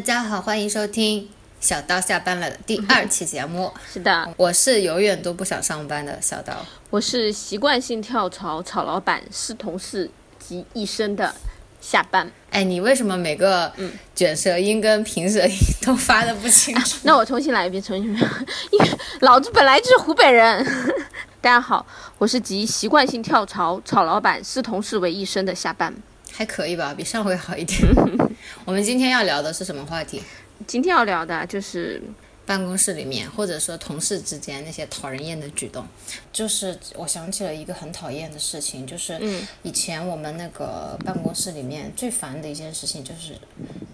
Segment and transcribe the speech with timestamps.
[0.00, 1.28] 家好，欢迎收听
[1.60, 3.72] 小刀下班了的第二期节目。
[3.92, 6.54] 是的，我是永远都不想上班的小刀。
[6.90, 11.34] 我是习惯性跳槽炒老板、是同事及一生的
[11.80, 12.30] 下班。
[12.50, 13.72] 哎，你为什么每个
[14.14, 16.98] 卷舌音跟平舌音都发的不清楚？
[17.04, 18.20] 那我重新来一遍，重新来，
[18.70, 18.88] 因为
[19.20, 20.64] 老子本来就是湖北人。
[21.40, 21.84] 大家好，
[22.16, 25.94] 我是集习惯性跳槽炒老板、是同事为一生的下班。
[26.32, 27.78] 还可以吧，比上回好一点。
[28.64, 30.22] 我们今天要聊的是什么话题？
[30.66, 32.02] 今天要聊的就是
[32.46, 35.84] 办公室里面，或者说同事之间那些讨人厌的举动。
[36.32, 39.18] 就是我想起了一个很讨厌的事情，就是
[39.62, 43.34] 以前我们那个办公室里面最烦的一件事情，就是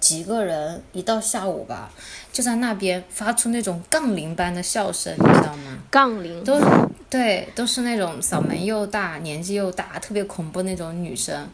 [0.01, 1.93] 几个人一到下午吧，
[2.33, 5.79] 就在那边发出那种杠铃般的笑声，你知道吗？
[5.91, 6.61] 杠铃都
[7.09, 11.49] 对，都是那种嗓门又大、年纪又大、特别恐怖那种女生。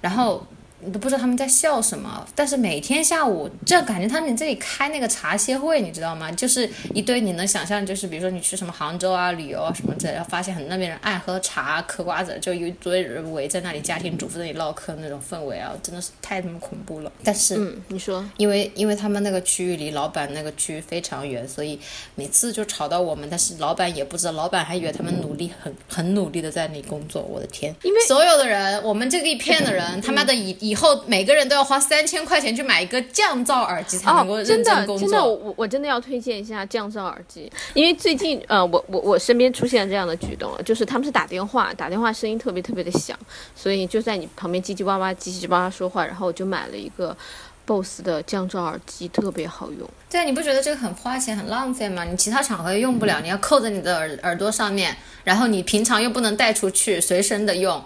[0.00, 0.46] 然后
[0.80, 6.30] 你都不知道他们在笑什么，但是每天下午就感觉他们这里开那个茶歇会，你知道吗？
[6.32, 17.10] 就是一堆你能想象，就是比如说你去什么杭州啊旅游啊什么之类，然后发现很那边人爱喝茶、嗑瓜子，就一堆人围在那里家庭主妇那里唠嗑那种氛围啊，真的是太他妈恐怖了。
[17.24, 21.78] 但是，嗯，你说，因为因为他们那个区域离老板那个区域非常远，所以
[22.14, 27.22] 每次就吵到我们，但是老板也不知道，老板还以为他们努力很很努力的在那里工作。
[27.22, 43.18] 我的天，因为所有的人，我们这个一片的人，他妈的 以以后每个人都要花三千块钱去买一个降噪耳机才能够认，真认真的真的，我我真的要推荐一下降噪耳机，因为最近呃，我我我身边出现了这样的举动了，就是他们是打电话，打电话声音特别特别的响，
[43.56, 47.16] 所以就在你旁边叽叽哇哇叽叽哇哇说话，然后我就买了一个
[47.64, 49.88] BOSS 的降噪耳机，特别好用。
[50.10, 52.04] 对啊，你不觉得这个很花钱、很浪费吗？
[52.04, 57.82] 你其他场合又用不了，你要扣在你的耳耳朵上面，然后你平常又不能带出去，随身的用。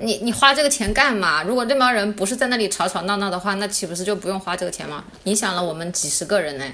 [0.00, 1.42] 你你花这个钱干嘛？
[1.42, 5.04] 如果这帮人不是在那里吵吵闹闹的话，那岂不是就不用花这个钱吗？
[5.24, 6.64] 影响了我们几十个人呢。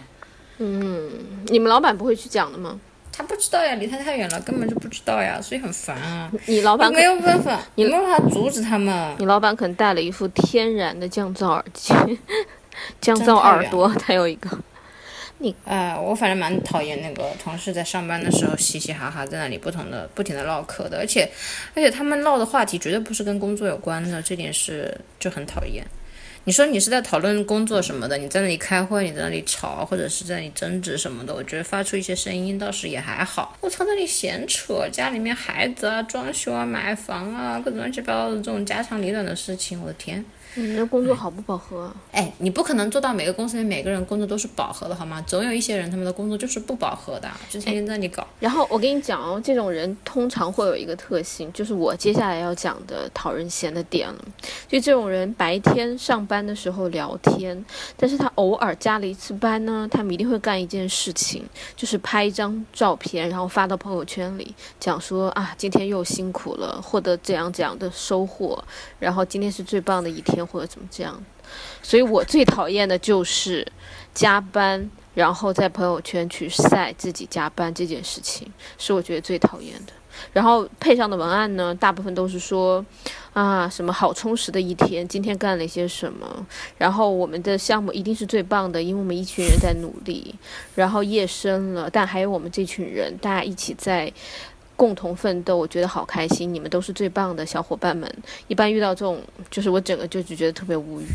[0.58, 1.10] 嗯
[1.46, 2.78] 你们老板不会去讲的吗？
[3.12, 6.30] 他不知道呀，离他太远了，根本就不知道呀，所以很烦啊。
[6.46, 9.16] 你老板没有办法，你没有办法阻止他们。
[9.18, 11.92] 你老板可能带了一副天然的降噪耳机，
[13.00, 14.48] 降噪耳朵，他有一个。
[15.38, 21.30] 你啊、我反正蛮讨厌那个同事在上班的时候嘻嘻哈哈在那里不同的不停的唠嗑的，而且
[21.74, 25.86] 而且他们唠的话题绝对不是跟工作有关的，这点是就很讨厌。
[26.44, 33.56] 你说你是在讨论工作什么的，你在那里开会，你在那里吵，或者是在那里争执什么的，我觉得发出一些声音倒是也还好。
[33.60, 40.24] 我操，那里闲扯，家里面孩子啊、装修啊、买房啊，各种乱七八糟的这种家长里短的事情，我的天！
[40.54, 41.96] 你们的工作好不饱和啊？
[42.12, 45.22] 哎，你不可能做到每个公司里每个人工作都是饱和的，好吗？
[45.26, 48.26] 总有一些人他们的工作就是不饱和的，就天天在那里搞。
[48.40, 54.18] 然后我跟你讲哦，这种人通常会有一个特性，就是我接下来要讲的讨人嫌的点了。
[54.66, 57.64] 就这种人白天上班的时候聊天，
[57.96, 61.44] 但是他偶尔加了一次班呢，他们一定会干一件事情，
[61.76, 68.62] 就是拍一张照片，然后发到朋友圈里，讲说啊，今天又辛苦了，获得怎样怎样的收获，
[68.98, 71.22] 然后今天是最棒的一天，或者怎么这样。
[71.82, 73.66] 所以我最讨厌的就是
[74.12, 79.92] 加班，然后在朋友圈去晒自己加班这件事情，是我觉得最讨厌的。
[80.32, 82.84] 然后配上的文案呢，大部分都是说，
[83.32, 86.46] 啊，什么好充实的一天，今天干了一些什么，
[86.76, 90.34] 然后我们的项目一定是最棒的，因为我们一群人在努力，
[90.74, 94.12] 然后夜深了，但还有我们这群人，大家一起在。
[94.78, 98.08] 共同奋斗，我觉得好开心，你们都是最棒的小伙伴们。
[98.46, 99.20] 一般遇到这种，
[99.50, 101.06] 就是我整个就就觉得特别无语，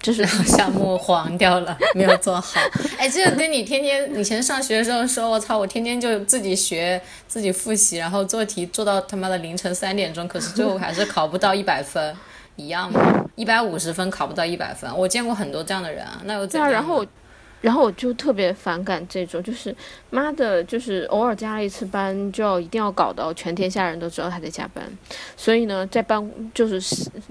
[0.00, 2.60] 就是项目黄掉了， 没有做好。
[2.98, 12.14] 哎，这个跟你天天以前上学的时候说，我操，我天天就自己学、自己复习，然后做题做到他妈的凌晨三点钟，可是最后还是考不到一百分，
[12.56, 13.24] 一样吗？
[13.34, 16.72] 一百五十分考不到一百分，我见过很多这样的人啊，那又怎对啊，样？
[16.72, 17.04] 然后，
[17.60, 19.74] 然后我就特别反感这种，就是
[20.10, 24.84] 妈的，就是偶尔加了一次班，就要一定要搞到全天下人都知道他在加班，
[25.36, 26.80] 所以呢，在班就是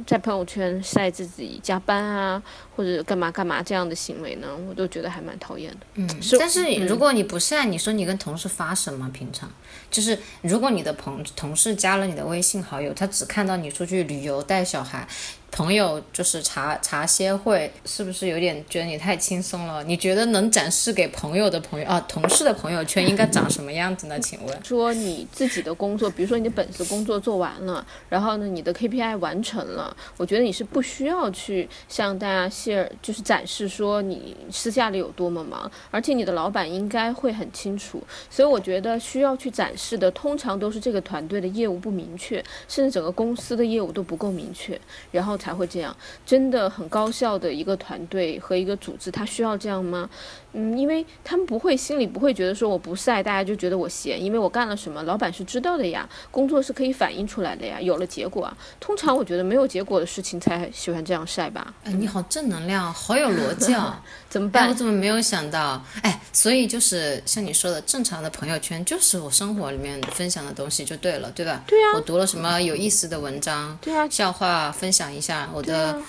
[0.06, 2.42] 在朋友圈晒自己加班啊，
[2.75, 5.77] 或者干嘛干嘛这样的行为呢，我都觉得还蛮讨厌的。
[5.94, 9.10] 嗯，是但是如果你不晒，你说你跟同事发什么？
[9.13, 9.50] 平常
[9.89, 15.07] 就是如果你的朋同事加了你的微信好友，他只看到你出去旅游带小孩。
[15.51, 19.81] 朋友就是茶茶歇会，是不是有点觉得你太轻松了？
[19.86, 24.19] 你觉得能展示给朋友的朋友啊，同事的朋友圈应该长什么样子呢？
[24.19, 24.63] 请问？
[24.65, 38.03] 说你自己的工作，比如说你的本职工作做完了，然后呢，你的 KPI 完成了，我觉得你是不需要去向大家 share，就是展示说你私下里有多么忙，而且你的老板应该会很清楚。
[38.30, 44.80] 所以我觉得需要去展示的，通常都是这个团队的业务不明确，甚至整个公司的业务都不够明确，
[45.12, 45.95] 然后才会这样。
[46.25, 50.09] 真的很高效的一个团队和一个组织，它需要这样吗？
[50.53, 58.57] 嗯，因为他们不会心里不会觉得说我不晒，大家就觉得我闲，因为我干了什么，老板是知道的呀，工作是可以反映出来的呀，有了结果啊。
[58.80, 61.74] 通常我觉得没有结果的事情才喜欢这样晒吧。
[61.83, 64.01] 哎，你好正能量，好有逻辑啊！
[64.30, 64.68] 怎么办？
[64.68, 65.83] 我怎么没有想到？
[66.01, 71.63] 哎，所以就是像你说的，正常的朋友圈就是我生活里面分享的东西就对了，对吧？
[71.68, 71.94] 对啊。
[71.95, 73.77] 我读了什么有意思的文章？
[73.81, 74.07] 对啊。
[74.10, 76.00] 笑话分享一下我的。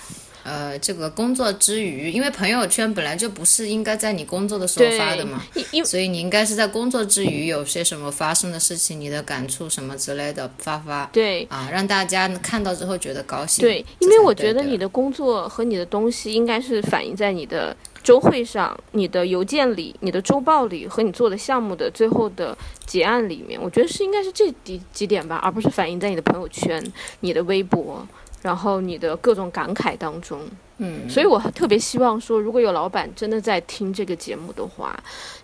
[0.43, 5.43] 呃，这个工作之余，因为朋友圈本来就不是应该在你工作的时候发的嘛，
[5.83, 11.05] 所以你应该是在工作之余有些什么发生的事情，你的感触什么之类的发发。
[11.11, 13.61] 对啊，让大家看到之后觉得高兴。
[13.61, 17.75] 对，因为我觉得你的工作和你的东西应该是反映在你的
[18.07, 23.61] 周会上、你的邮件里、你的周报里和你做的项目的最后的结案里面。
[23.61, 26.81] 我觉得是应该是这几几点吧，而不是反映在你的朋友圈、
[27.19, 28.07] 你的微博。
[28.43, 30.39] 然后你的各种感慨当中，
[30.77, 34.97] 嗯，所以我特别希望说，如果有老板真的在听这个节目的话，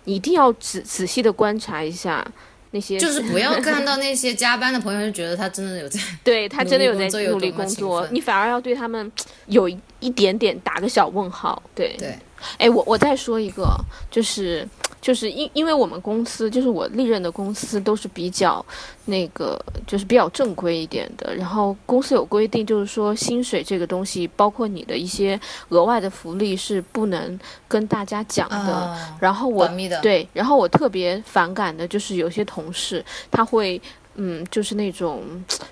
[0.04, 2.24] 你一定要仔仔细的观察一下
[2.70, 9.10] 那些，就是不要看到那些加班的朋友就觉得他真的有在，对他真的有在努力工作，你反而要对他们
[9.46, 9.68] 有
[9.98, 12.16] 一点点打个小问号，对对，
[12.58, 13.68] 哎，我我再说一个，
[14.10, 14.68] 就是。
[15.04, 18.64] 就是因因为我们公司，就是我历任的公司都是比较
[19.04, 21.36] 那个，就是比较正规一点的。
[21.36, 25.38] 然后公司有规定，就是说薪水这个东西，包括你的一些
[25.68, 27.38] 额外的福利是不能
[27.68, 28.96] 跟大家讲的。
[29.20, 29.68] 然后我
[30.00, 33.78] 对，然后我特别反感的就是有些同事他会。
[34.16, 35.22] 嗯，就是那种，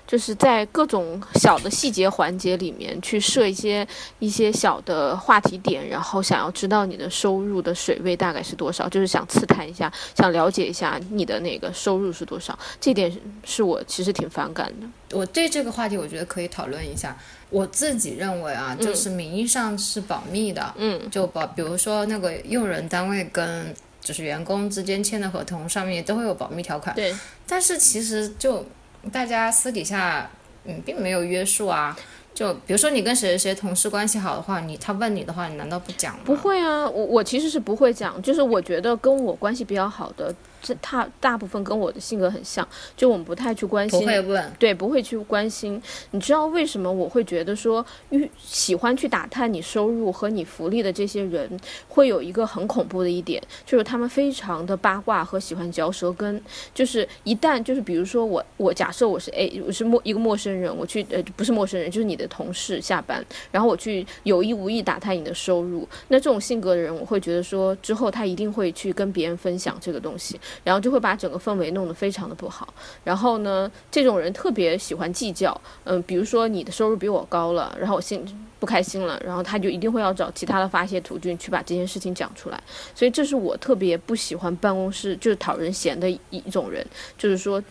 [0.05, 3.87] 就是在各种小的细节环节里面去设一些
[4.19, 12.57] 一些小的话题点，然后想要知道你的收入的水位大概是多少，就是想刺探一下，想了解一下你的那个收入是多少。
[12.81, 13.11] 这点
[13.45, 15.17] 是我其实挺反感的。
[15.17, 17.17] 我对这个话题，我觉得可以讨论一下。
[17.49, 23.73] 我自己认为啊，就是名义上是保密的，嗯，就保，比如说那个用人单位跟。
[24.03, 27.15] 就是员工之间签的合同上面都会有保密条款，对。
[27.47, 28.65] 但是其实就
[29.11, 30.29] 大家私底下，
[30.65, 31.97] 嗯，并没有约束啊。
[32.33, 36.21] 就比如说你跟谁谁同事关系好的话，你他问你的话，你难道不讲吗？
[36.25, 40.33] 不会啊，我我其实是不会讲，就是我觉得跟我关系比较好的。
[40.63, 42.65] 这他大部分跟我的性格很像，
[42.95, 45.79] 就我们不太去关心，不会问，对，不会去关心。
[46.11, 56.41] 你知道为什么我会觉得说，遇喜欢去打探你收入和你福利的这些人，会有一个很恐怖的一点，就是他们非常的八卦和喜欢嚼舌根。
[56.73, 63.21] 就是一旦就是比如说我我假设我是 A，我是陌一个陌生人，我去呃不是陌生人，就是你的同事下班，
[63.51, 70.39] 然后我去有意无意打探你的收入，那这种性格的人，我会觉得说之后他一定会去跟别人分享这个东西。
[70.63, 72.73] 然后就会把整个氛围弄得非常的不好。
[73.03, 75.59] 然后呢，这种人特别喜欢计较。
[75.83, 78.25] 嗯，比如说你的收入比我高了，然后我心
[78.59, 82.61] 不开心了，然后他就一定会要找其他的发泄途径去把这件事情讲出来。
[82.95, 86.85] 所以这是我特别不喜欢办公室就是讨人嫌的一种人，
[87.17, 87.61] 就是说，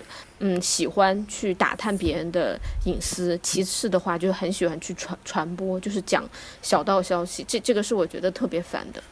[0.40, 3.38] 嗯，喜欢去打探别人的隐私。
[3.42, 6.28] 其次的话，就很喜欢去传传播，就是讲
[6.60, 7.42] 小道消息。
[7.48, 9.02] 这这个是我觉得特别烦的。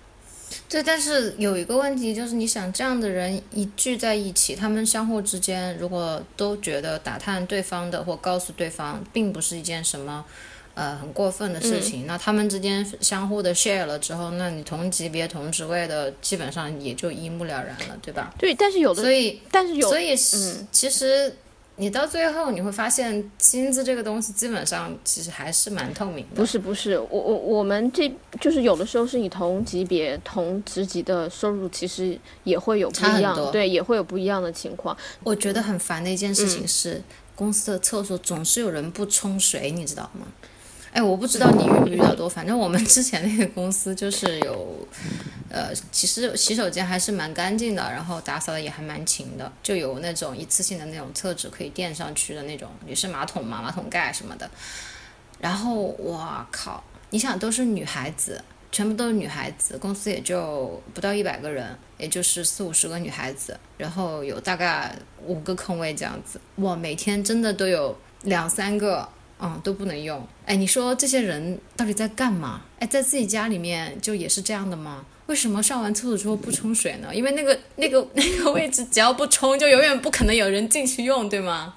[0.68, 10.24] 对，但是有一个问题，就是你想这样的人一聚在一起，他们相互之间如果都觉得打探对方的或告诉对方，并不是一件什么，
[10.74, 18.32] 呃，很过分的事情，那他们之间相互的 share 了之后，那你同级别同职位的基本上也就一目了然了，对吧？
[18.38, 21.34] 对，但是有的，所以，但是有，所以，嗯，其实。
[21.80, 26.36] 你到最后你会发现，薪资这个东西基本上其实还是蛮透明的。
[26.36, 28.06] 不是不是，我我我们这
[28.38, 34.94] 就是有的时候是你同级别同职级的收入，其实也会有不一样，对，也会有不一样的情况。
[35.24, 37.02] 我觉得很烦的一件事情是，
[37.34, 40.26] 公司的厕所总是有人不冲水，你知道吗？
[40.92, 44.86] 哎，我不知道你遇不遇到多，反正我们 之前那个公司就是有，
[45.48, 54.50] 呃，其实洗手间还是蛮干净的，然后打扫的也还蛮勤的，就有那种一次性的那种厕纸可以垫上去的那种，也是马桶嘛，马桶盖什么的。
[55.38, 58.42] 然后我靠，你想都是女孩子，
[58.72, 64.92] 全部都是女孩子，公司也就不到一百个人，也就是四五十个女孩子，然后有大概
[65.24, 69.08] 五个空位这样子，哇，每天真的都有两三个。
[69.42, 70.26] 嗯，都不能用。
[70.46, 72.62] 哎，你说这些人到底在干嘛？
[72.78, 75.04] 哎，在自己家里面就也是这样的吗？
[75.26, 77.14] 为什么上完厕所之后不冲水呢？
[77.14, 81.74] 因为那个那个 那个位置只要不冲，就永远不可能有人进去用，对吗？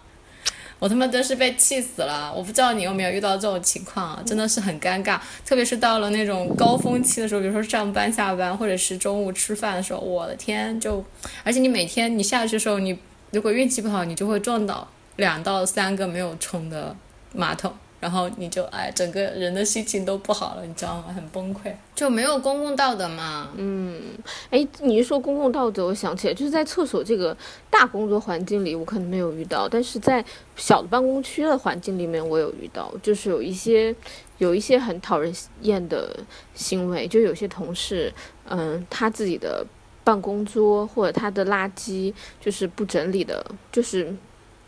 [0.79, 2.34] 我他妈真是被气死了！
[2.36, 5.17] 我不知道你有没有遇到这种情况，真的是很尴尬。
[5.46, 11.01] 特别是到了那种高峰期的时候，比如说上班、下班，或者是中午吃饭的时候，我的天，就
[11.46, 13.00] 而且你每天你下去的时候，你
[13.32, 16.93] 如果运气不好，你就会撞到两到三个没有冲的。
[17.34, 21.06] 马桶，然后你就哎，整个人的心情都不好了，你知道吗？
[21.13, 23.50] 很崩溃，就没有公共道德嘛。
[23.56, 24.02] 嗯，
[24.50, 27.36] 哎，你一说公共道德，我想起来，就是在厕所这个
[27.70, 30.24] 大工作环境里，我可能没有遇到，但是在
[30.56, 33.96] 小的办公区的环境里面，我有遇到，就是有一些
[34.38, 36.16] 有一些很讨人厌的
[36.54, 38.13] 行为，就有些同事，
[38.46, 39.66] 嗯，他自己的
[40.04, 44.13] 办公桌或者他的垃圾就是不整理的，就是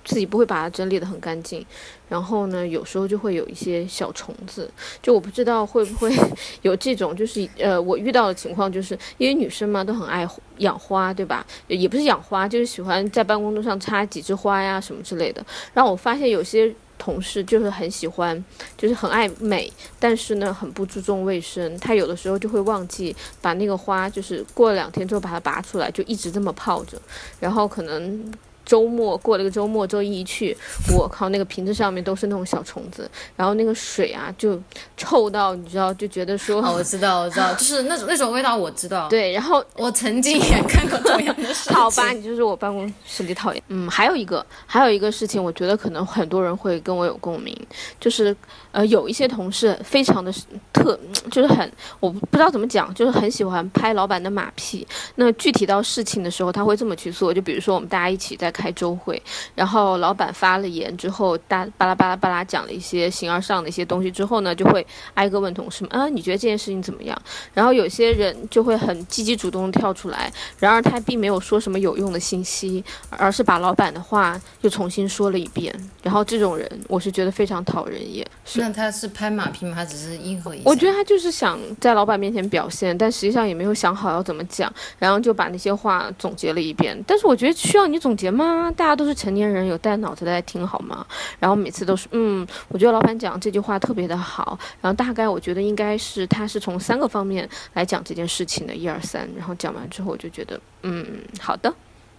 [0.05, 1.65] 自己不会把它整理的很干净，
[2.07, 4.71] 然后呢，有时候就会有一些小虫子，
[5.01, 6.15] 就我不知道会不会
[6.61, 10.25] 有这种，就是呃，我遇到的情况，就是因为女生嘛都很爱
[10.59, 11.43] 养花，对吧？
[11.67, 15.43] 也不是养花，就是喜欢在办公桌上插几枝花呀什么之类的。
[15.73, 18.45] 然后我发现有些同事就是很喜欢，
[18.77, 21.75] 就是很爱美，但是呢很不注重卫生。
[21.79, 27.01] 他有的时候就会忘记把那个花，就是过两天之后把它拔出来，就一直这么泡着，
[27.39, 28.31] 然后可能。
[28.65, 30.55] 周末过了个周末，周一一去，
[30.91, 34.59] 我靠，那个瓶子上面都是那种小虫子，然后那个水啊就
[34.97, 39.07] 臭到，你知道，就觉得说，哦，我知道，我知道， 就是那种那种味道，我知道。
[39.07, 41.75] 对，然后我曾经也看过同样的事情。
[41.75, 43.63] 好吧，你就是我办公室里讨厌。
[43.67, 47.55] 嗯，还有一个，还有一个事情，我觉得可能很多人会跟我有共鸣，
[47.99, 48.35] 就是
[48.71, 50.33] 呃，有一些同事非常的
[50.73, 54.87] 特，就是很，我不知道怎么讲，就是很喜欢拍老板的马屁。
[55.15, 58.51] 那具体到事情的时候，他会这么去做，就比如说我们大家一起在。
[58.55, 59.21] 开周会，
[59.53, 64.85] 然后老板发了言之后，大巴拉巴拉巴拉讲了一些形而上的一些东西之后呢，就会
[65.15, 67.19] 挨个问同事们啊，你觉得这件事情怎么样？
[67.53, 75.73] 然后有些人就会很积极主动跳出来，然而他并没有说什么有用的信息，而是把老板的话又重新说了一遍。
[76.01, 78.25] 然后这种人，我是觉得非常讨人厌。
[78.55, 79.73] 那他是拍马屁吗？
[79.75, 80.63] 他只是应和一下？
[80.65, 86.95] 我觉得他就是想在老板面前表现，但实际上也没有想好要怎么讲，然后就把那些话总结了一遍。
[87.07, 88.44] 但是我觉得需要你总结吗？
[88.45, 91.05] 啊，大家都是成年人，有带脑子的在听好吗？
[91.39, 94.57] 然后每次都是，嗯，我觉得老板讲这句话特别的好。
[94.81, 99.27] 然后大概我觉得应该是他是从三个方面来讲这件事情的，一二三。
[99.35, 101.73] 然后讲完之后，我就觉得，嗯，好的，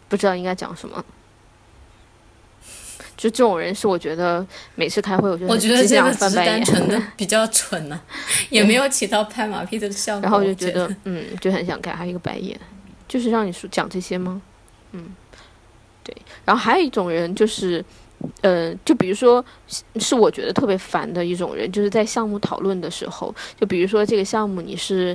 [0.09, 1.05] 不知道应该讲什么。
[3.17, 7.99] 就这种人是我觉得每次开会，我觉得我觉得这个只是单纯的比较蠢呢，
[8.51, 10.23] 也没有起到拍马屁的效果。
[10.23, 12.59] 然后我就觉得，嗯，就很想给他一个白眼，
[13.09, 14.43] 就是让你说讲这些吗？
[14.93, 15.15] 嗯。
[16.47, 17.85] 然后还有一种人就是，
[18.41, 19.45] 呃，就比如说，
[19.97, 25.15] 是我觉得特别烦的一种人，就是在项目讨论的时候，就比如说这个项目你是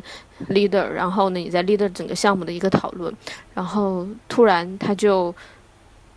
[0.49, 3.11] leader，然后呢你在 leader 整个项目的一个讨论，
[3.55, 5.33] 然后突然他就，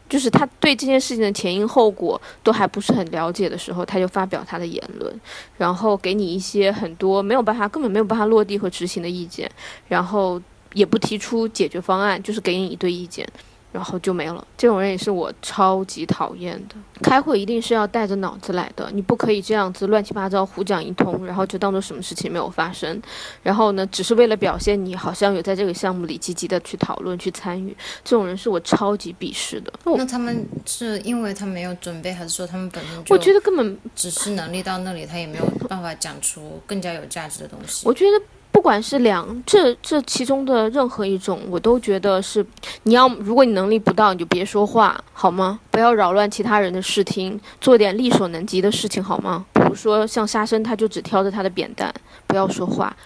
[0.09, 5.21] 就是他对这件事情的前因后果都还不是很了解的时候，他就发表他的言论，
[5.57, 9.51] 然后给你一些很多没有办法根本没有办法落地和执行的意见，
[9.89, 10.43] 然后
[10.75, 13.27] 也不提出解决方案，就是给你一堆意见。
[13.75, 16.77] 然后就没了，这种人也是我超级讨厌的。
[17.03, 23.03] 开会一定是要带着脑子来的，你不可以这样子乱七八糟胡讲一通，然后就当做什么事情没有发生。
[23.43, 29.73] 然后呢，只是为了表现你好像有在这个项目里积极的去讨论、去参与，这种人是我超级鄙视的。
[29.85, 33.13] 那他们是因为他没有准备，还是说他们本身就？
[33.13, 37.89] 我觉得根本只是能力到那里，他也没有办法讲出更加有价值的东西。
[37.89, 38.25] 我觉得。
[38.55, 42.47] 不管是两这这其中的任何一种，我都觉得是
[42.85, 45.59] 你要，如果你能力不到，你就别说话，好吗？
[45.73, 49.45] 不要扰乱其他人的视听，做点力所能及的事情，好吗？
[49.53, 51.93] 比如说像沙僧，他就只挑着他的扁担，
[52.29, 52.97] 不要说话。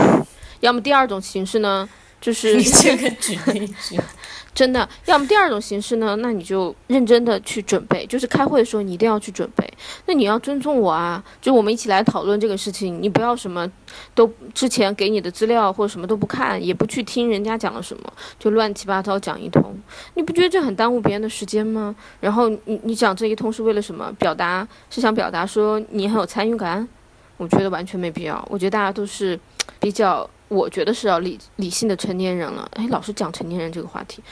[0.60, 1.88] 要么第二种形式呢，
[2.20, 3.98] 就是你这个举例句。
[4.52, 6.16] 真的，要么第二种形式呢？
[6.16, 9.66] 那你就认真的去准备，就是开会的时候你一定要去准备。
[10.06, 13.70] 那你要尊重我啊，就我们一起来讨论这个事情，你不要什么
[14.14, 19.74] 都之前给你的资料或者什么都不看，也不去听人家讲了什么，就乱七八糟讲一通。
[20.14, 21.94] 你不觉得这很耽误别人的时间吗？
[22.20, 24.12] 然后你你讲这一通是为了什么？
[24.18, 26.86] 表达是想表达说你很有参与感？
[27.36, 28.44] 我觉得完全没必要。
[28.50, 29.38] 我觉得大家都是
[29.78, 30.28] 比较。
[30.50, 32.68] 我觉得是要理理性的成年人了。
[32.74, 34.22] 哎，老是讲成年人这个话题，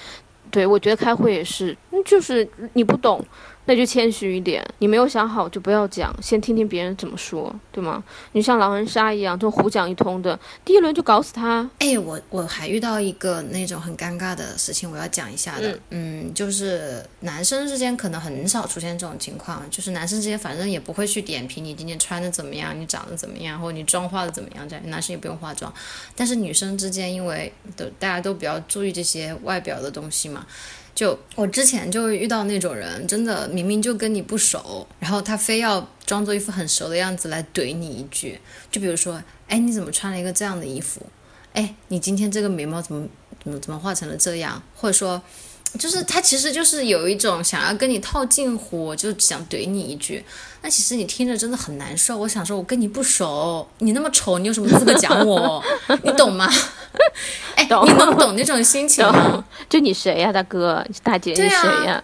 [0.51, 3.25] 对我觉得开会也是，就是你不懂。
[3.69, 8.03] 那就谦虚一点，你没有想好就不要讲，先听听别人怎么说，对吗？
[8.33, 11.69] 你像狼人杀一样，这种胡讲一通的，第一轮就搞死他。
[11.81, 15.79] 哎，我我还遇到一个那种很尴尬的事情，我要讲一下的。
[15.91, 25.71] 嗯，就是男生之间可能很少出现这种情况，就是男生之间反正也不会去点评你今天穿的怎么样，你长得怎么样，或者你妆化的怎么样，这样男生也不用化妆。
[26.17, 30.47] 但是女生之间，因为都大家都比较注意这些外表的东西嘛。
[30.99, 38.41] 就我之前就遇到那种人，真的明明就跟你不熟，然后他非要装作一副很熟的样子来怼你一句。
[38.69, 41.01] 就比如说，哎，你怎么穿了一个这样的衣服？
[41.53, 43.07] 哎，你今天这个眉毛怎么
[43.45, 44.61] 怎么怎么画成了这样？
[44.75, 45.23] 或者说，
[45.79, 50.25] 就是他其实就是有一种想要跟你套近乎，就想怼你一句。
[50.63, 52.19] 那其实你听着真的很难受。
[52.19, 55.63] 我想说，我跟你不熟，你那么丑，你有什么资格讲我？
[56.03, 56.53] 你懂吗？
[57.69, 59.45] 哎，你能懂那种心情吗？
[59.69, 60.85] 就你谁呀，大哥？
[61.03, 62.03] 大姐，你谁呀？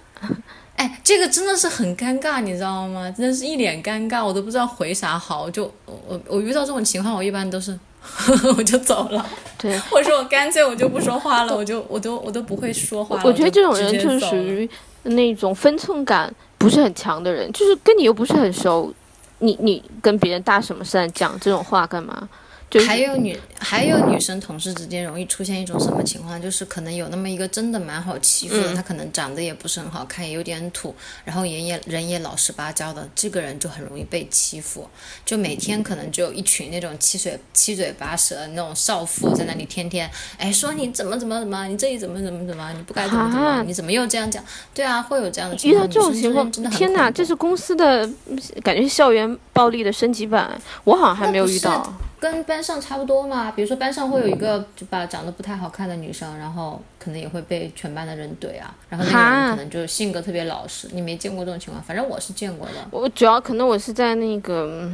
[0.76, 3.10] 哎，这个真的是很尴尬，你知道吗？
[3.16, 5.48] 真的是一脸尴尬，我都不知道回啥好。
[5.48, 7.78] 就我我遇到这种情况，我一般都是
[8.56, 9.24] 我就走了。
[9.56, 13.20] 对，或者说我干脆我就不说话了，我就我都我都不会说话。
[13.24, 14.68] 我觉得这种人就是属于
[15.04, 18.92] 那种分寸感不是很强的人，就是跟你又不是很熟，
[19.38, 22.28] 你你跟别人搭什么讪，讲这种话干嘛？
[22.80, 26.40] 还有女还有女生同事之间容易出现一种什么情况？
[26.40, 34.88] 就是可能有那么一个真的蛮好欺负的，他可能长得也不是很好看，也有点土，然后人也人也老实巴交的，这个人就很容易被欺负。
[35.24, 44.44] 就每天可能就有一群那种七嘴七嘴八舌的那种少妇在那里天天哎说你怎么怎么怎么，你这里怎么怎么怎么，你不该怎么怎么，你怎么又这样讲？
[44.72, 45.84] 对啊，会有这样的情况。
[45.84, 48.08] 遇到这种情况，天哪，这是公司的
[48.62, 51.92] 感觉校园暴力的升级版，我好像还没有遇到。
[52.24, 60.88] 跟班上差不多嘛，比如说班上会有一个就把长得不太好看的女生，然后可能也会被全班的人怼啊，然后那个人可能就性格特别老实。
[60.92, 61.84] 你没见过这种情况？
[61.84, 62.72] 反正我是见过的。
[62.90, 64.90] 我主要可能我是在那个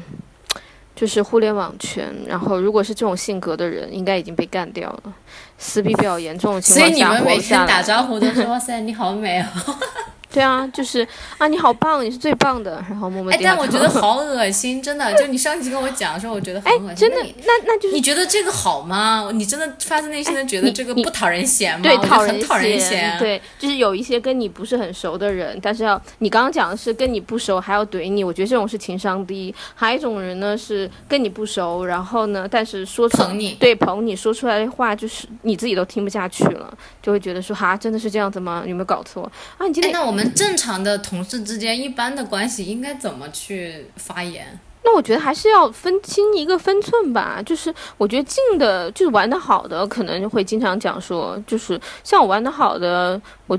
[0.97, 5.15] 就是互联网圈，然后如果是这种性格的人，应该已经被干掉了，
[5.57, 9.47] 撕逼比较严重的情况下，所以你们每天打招呼都说哇塞你好美哦。
[10.33, 11.07] 对啊，就是
[11.39, 13.33] 啊，你好棒，你是最棒的，然后默默。
[13.33, 15.13] 哎，但我觉得好恶心，真的。
[15.15, 16.97] 就你上期跟我讲的时候，我觉得很恶心。
[16.97, 19.28] 真的，那那就是你觉得这个好吗？
[19.33, 21.83] 你真的发自内心的觉得这个不讨人嫌吗？
[21.83, 23.19] 对，讨人讨人嫌。
[23.19, 29.52] 对，就是有一些跟你不是很熟的人，但是要你刚刚讲的是跟你不熟还要怼你，我觉得这种是情商低。
[29.75, 38.63] 还有一种人呢是跟你不熟，然后呢，但是说捧你，对捧你说出来的话就是你自己都听不下去了，就会觉得说哈，真的是这样子吗？
[38.65, 39.25] 有没有搞错
[39.59, 39.67] 啊？
[39.67, 40.99] 你今天那我们正常的。
[40.99, 44.59] 同事之间一般的关系应该怎么去发言？
[44.83, 47.43] 那我觉得还是要分清一个分寸吧。
[47.45, 53.58] 就是我觉得近的，就是玩的好的，可能会经常讲说，就是像我玩的好的，我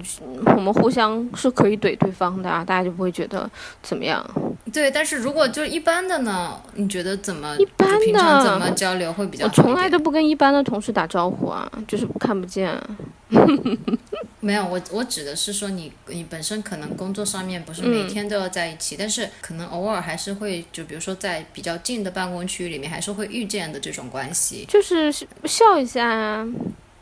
[0.55, 3.49] 我们互相是可以怼对方的啊，大家就不会觉得
[3.83, 4.25] 怎么样。
[4.71, 6.57] 对，但是如果就一般的呢？
[6.75, 7.57] 你觉得怎么？
[7.57, 9.43] 一般的平常怎么交流会比较？
[9.43, 12.73] 我从来都不跟一般的同事打招呼啊，就是看不见。
[14.39, 25.11] 没有，我我指的是说你你本身可能工作上面不是每天都要在一起，但是可能偶尔还是会就比如说在比较近的办公区域里面还是会遇见的这种关系，就是
[25.43, 26.47] 笑一下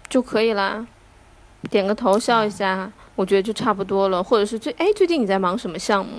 [0.10, 0.86] 就可以啦，
[1.70, 4.24] 点个头笑一下，我觉得就差不多了。
[4.24, 6.12] 或者是最哎最近你在忙什么项目？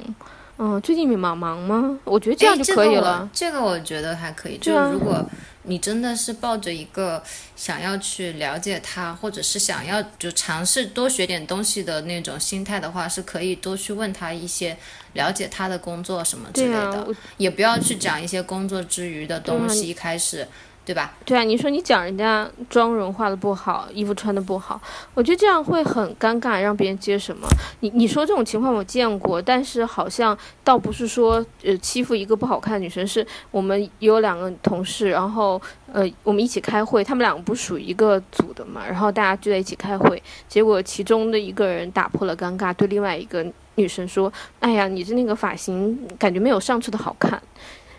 [0.58, 1.98] 嗯，最近你忙忙吗？
[2.04, 3.28] 我觉得这样就可以了。
[3.32, 5.24] 这个我觉得还可以，就如果。
[5.64, 7.22] 你真的是抱着一个
[7.54, 14.74] 想要去了解他，或者是想要就尝试多学点东西的那种心态的话，是可以多去问他一些
[15.12, 20.48] 了解他的工作什么之类的，也不要去讲一些工作之余的东西，一开始。
[20.90, 21.12] 对吧？
[21.24, 24.80] 对啊，你说你讲人家妆容化的不好，衣服穿的不好，
[25.14, 27.46] 我觉得这样会很尴尬，让别人接什么？
[27.78, 47.40] 你你说这种情况我见过，但是好像倒不是说呃欺负一个不好看的女生，是我们有两个同事，然后呃我们一起开会，他们两个不属于一个组的嘛，然后大家聚在一起开会，结果其中的一个人打破了尴尬，对另外一个女生说：“哎呀，你的那个发型感觉没有上次的好看。”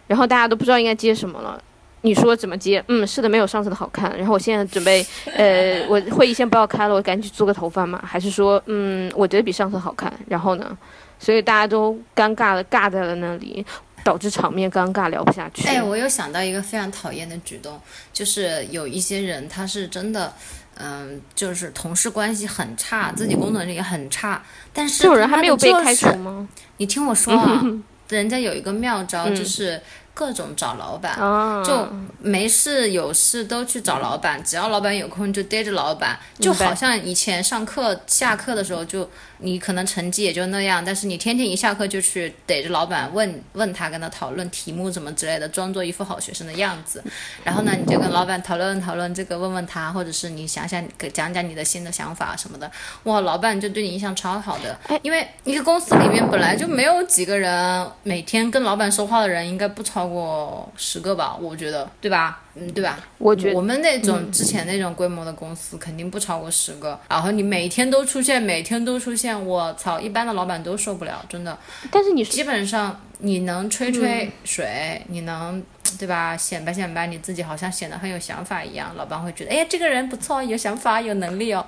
[0.08, 1.64] 然后大家都不知道应该接什么了。
[2.02, 2.84] 你说怎么接？
[2.88, 4.16] 嗯，是的，没有上次的好看。
[4.18, 8.02] 然后我现在准备， 呃，我会议先不要开了，我赶紧去做个头发嘛？
[8.06, 10.12] 还是说，嗯，我觉得比上次好看。
[10.28, 10.78] 然后呢？
[11.20, 13.64] 所以大家都尴尬的尬在了那里，
[14.04, 15.68] 导致场面尴尬，聊不下去。
[15.68, 17.80] 哎，我又想到一个非常讨厌的举动，
[18.12, 20.34] 就是有一些人他是真的，
[20.80, 24.42] 嗯，就是同事关系很差，自己工作能力也很差，
[24.74, 26.50] 但是这种人还没有被开除吗？
[26.78, 27.64] 你听我说啊，
[28.10, 29.80] 人家有一个妙招，就是。
[30.14, 31.16] 各种找老板，
[31.64, 31.88] 就
[32.20, 39.10] 没事有事都去找老板，只要老板有空就逮着老板，就好像以前上课下课的时候就。
[39.42, 47.04] 你可能成绩也就那样，但是你天天一下课就去逮着老板问问他，跟他讨论题目什么之类的，装作一副好学生的样子。
[47.44, 52.72] 然后呢，你就跟老板讨论讨论这个，问问他，或者是你想想讲讲你的新的想法什么的。
[53.04, 61.36] 哇，老板就对你印象超好的，因为一个公司里面本来就没有几个人，每天跟老板说话的人应该不超过十个吧？
[61.42, 62.44] 我觉得，对吧？
[62.56, 63.00] 嗯，对吧？
[63.18, 71.58] 我觉我们那种之前那种规模的公司肯定不超过十个，然后你每天都出现，每天都出现，我操，一般的老板都受不了，真的。
[71.90, 75.64] 但是你基本上你能吹吹水，你能
[75.98, 76.36] 对吧？
[76.36, 81.66] 显摆显摆你自己，好像显得很有想法一样，老板会觉得，哎呀，这个人不错，有想法，有能力哦。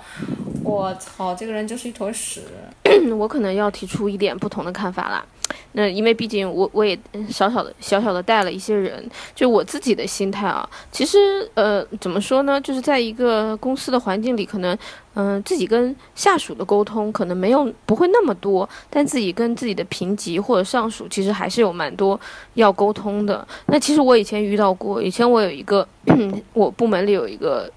[0.62, 2.42] 我操，这个人就是一坨屎。
[3.18, 5.24] 我可能要提出一点不同的看法啦。
[5.72, 11.18] 那因为毕竟我我也小小的小小的带了一些人，就我自己的心态啊，其实
[11.54, 14.76] 呃怎么说呢，就是在一个公司的环境里，可能
[15.14, 22.18] 嗯自己跟下属的沟通可能没有不会那么多，但自己跟自己的评级或者上属其实还是有蛮多
[22.54, 23.46] 要沟通的。
[23.66, 25.86] 那其实我以前遇到过，以前我有一个
[26.52, 27.70] 我部门里有一个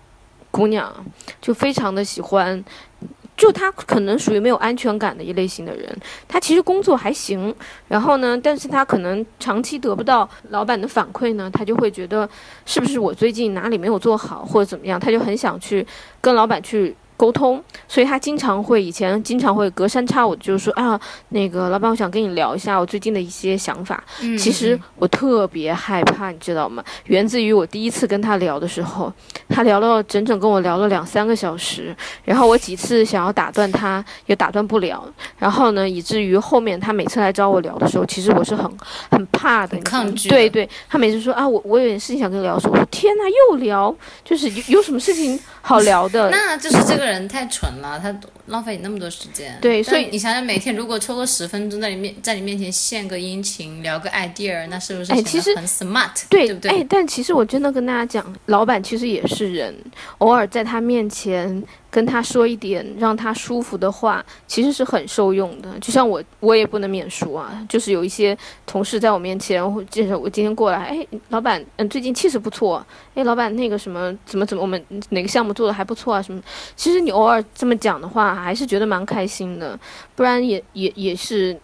[0.52, 0.92] 姑娘，
[1.40, 2.64] 就非常的喜欢。
[3.36, 5.96] 就她可能属于没有安全感的一类型的人，
[6.28, 7.54] 她其实工作还行，
[7.88, 12.28] 然后呢，但是她可能长期得不到老板的反馈呢，她就会觉得
[12.66, 15.86] 是不是我最近哪里没有做好或者怎么样，她就很想去
[16.20, 16.96] 跟老板去。
[17.18, 21.00] 沟通，所以他经常会以前经常会隔三差五就是说啊，
[21.30, 24.04] 那个老板，我想跟你聊一下我最近的一些想法。
[24.22, 26.84] 嗯，其实我特别害怕，你知道吗？
[27.06, 29.12] 源自于我第一次跟他聊的时候，
[29.50, 35.04] 他聊了整整跟我聊了两三个小时，然后我几次想要打断他也打断不了，
[35.40, 38.72] 然后呢，以至于后面他每次来找我聊的时候，其实我是很
[39.10, 40.30] 很怕的，抗拒。
[40.30, 46.30] 对对，他每次说啊，我我有点事情想跟你聊，说我天哪，又聊，就是有有什么事情好聊的？
[46.32, 47.07] 那就是这个。
[47.08, 48.16] 人太蠢了，他
[48.48, 49.58] 浪费你那么多时间。
[49.62, 56.12] 对，所以你想想，每天如果抽个十分钟在你面在你面前献个殷勤，聊个 idea，那是不是哎，其实很 smart？
[56.30, 56.72] 对，对不对？
[56.72, 59.76] 哎，但其实我真的跟大家讲，老板其实也是人，
[60.20, 61.64] 偶尔在他面前。
[61.98, 65.80] 跟他说一点让他舒服的话，其实是很受用的。
[65.80, 67.66] 就像我，我也不能免俗啊。
[67.68, 72.86] 就是有一些同事在我面前，介绍我今天过来，哎，老板，嗯，最近气势不错。
[73.16, 74.80] 哎，老板，那个什么，怎么怎么，我们
[75.10, 76.22] 哪个项目做的还不错啊？
[76.22, 76.40] 什么？
[76.76, 79.76] 其实你偶尔这么讲的话，还是觉得蛮开心的。
[80.16, 81.60] 不然也也也是，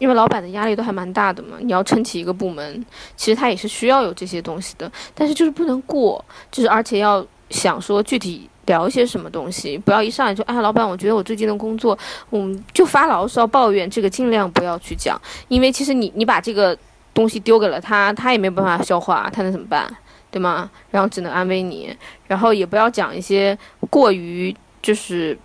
[0.00, 1.56] 因为老板的压力都还蛮大的嘛。
[1.60, 4.90] 你要撑起一个部门，其实他也是需要有这些东西的。
[5.14, 8.48] 但是就是不能过，就是而且要想说具体。
[8.66, 11.98] 聊一些什么东西，不要一上来就啊，老板，我觉得我最近的工作，
[12.30, 16.76] 嗯，就发牢骚抱怨，这个尽量不要去讲，因为其实你你把这个
[17.12, 19.92] 东西丢给了他，他也没办法消化，他能怎么办，
[20.30, 20.70] 对吗？
[20.90, 21.94] 然后只能安慰你，
[22.28, 23.58] 然后也不要讲一些
[23.90, 25.36] 过于就是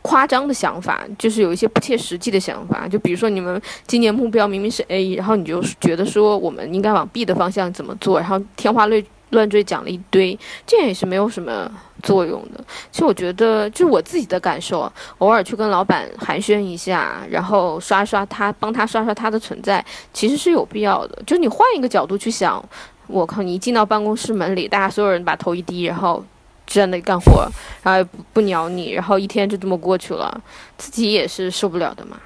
[0.00, 11.70] 夸张的想法，就是有一些不切实际的想法，就比如说你们今年目标明明是 A，然后你就觉得说我们应该往 B 的方向怎么做，然后天花乱乱坠讲了一堆，这样也是没有什么。
[12.06, 21.20] 作用的，其实我觉得，就我自己的感受，偶尔去跟老板寒暄一下，然后刷刷他，帮他刷刷他的存在，其实是有必要的。
[21.26, 22.64] 就你换一个角度去想，
[23.08, 26.24] 我靠，你一进到办公室门里，大家所有人把头一低，然后
[26.66, 27.46] 就在那里干活，
[27.82, 30.40] 然后不不鸟你，然后一天就这么过去了，
[30.78, 32.16] 自己也是受不了的嘛。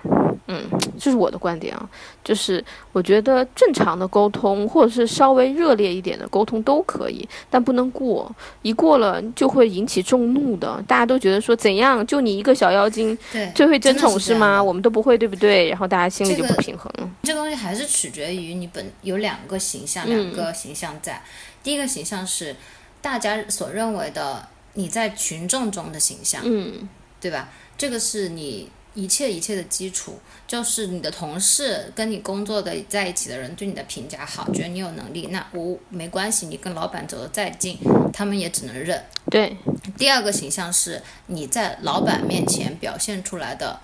[0.50, 1.88] 嗯，这是我的观点啊，
[2.24, 8.30] 就是我觉得正常的沟通，或者是稍微热烈一点的沟通都可以，但不能过，
[8.62, 10.82] 一过了就会引起众怒的。
[10.88, 14.60] 大家都觉得说怎样，就你一个小妖精，对，最会争宠是吗？
[14.60, 15.68] 我们都不会，对不对？
[15.68, 17.08] 然后大家心里就不平衡了。
[17.22, 21.22] 这个东西还是取决于你本有两个形象，两个形象在。
[21.62, 22.56] 第一个形象是
[23.00, 26.88] 大家所认为的你在群众中的形象，嗯，
[27.20, 27.50] 对吧？
[27.78, 28.68] 这个是你。
[28.94, 37.78] 一切一切的基础就是你的同事跟你工作的在一起的人对你的评价好，觉得你有能力，那我没关系，你跟老板走得再近，
[38.12, 39.02] 他们也只能认。
[39.30, 39.56] 对。
[39.96, 43.80] 第二个形象是你在老板面前表现出来的。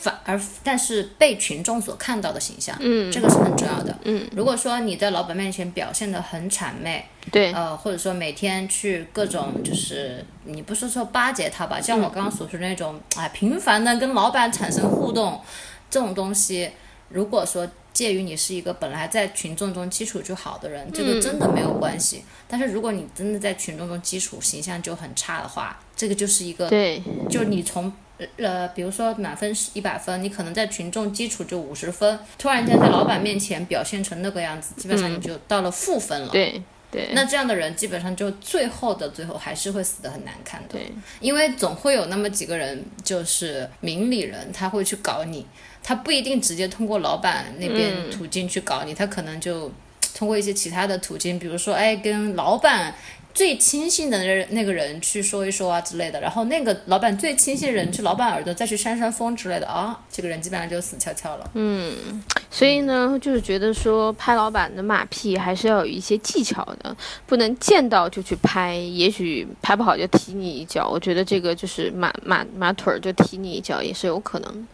[0.00, 3.96] 反而，但是被群众所看到的形象，嗯，这个是很重要的。
[4.04, 15.40] 嗯，如果说你在老板面前表现的很谄媚，对，呃，或者说每天去各种，就是你不是说巴结他吧，像我刚刚所说的那种，哎，频繁的跟老板产生互动，
[15.90, 16.70] 这种东西，
[17.08, 22.24] 如果说介于你是一个本来在群众中基础就好的人，这个真的没有关系。
[22.48, 27.92] 但是如果你真的在群众中基础形象就很差的话，这个就是一个，对，就是你从。
[28.36, 36.28] 呃，比如说满分是一百分，你可能在群众基础就五十分，突然间在老板面前表现成那个样子，基本上你就到了负分了。
[36.28, 37.08] 对对。
[37.12, 40.68] 那这样的人基本上就最后的最后还是会死的很难看的。
[40.74, 40.92] 对。
[41.18, 45.44] 因为总会有那么几个人就是明理人，他会去搞你，
[45.82, 49.72] 他不一定直接通过老板那边途径去搞你，他可能就
[50.14, 52.94] 通过一些其他的途径，比如说哎跟老板。
[53.34, 61.50] 最亲信的那那个人去说一说啊之类的，然后那个老板最亲信人去老板耳朵再去扇扇风之类的啊，这个人基本上就死翘翘了。
[61.54, 70.88] 嗯，所以呢，就是觉得说拍老板的马屁还是要有一些技巧的，不能见到就去拍，也许拍不好就踢你一脚。
[70.88, 74.68] 我觉得这个就是马马马腿儿就踢你一脚也是有可能。